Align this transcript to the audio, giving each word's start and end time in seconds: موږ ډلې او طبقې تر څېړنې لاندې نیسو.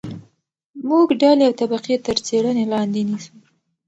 موږ 0.89 1.07
ډلې 1.21 1.43
او 1.47 1.53
طبقې 1.61 1.95
تر 2.05 2.17
څېړنې 2.25 2.65
لاندې 2.73 2.99
نیسو. 3.09 3.33